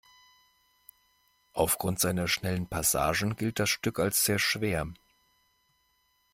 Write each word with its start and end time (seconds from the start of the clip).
Aufgrund 1.53 1.99
seiner 1.99 2.27
schnellen 2.27 2.67
Passagen 2.67 3.35
gilt 3.35 3.59
das 3.59 3.69
Stück 3.69 3.99
als 3.99 4.25
sehr 4.25 4.39
schwer. 4.39 4.87